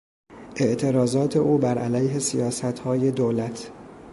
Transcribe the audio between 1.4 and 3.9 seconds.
بر علیه سیاستهای دولت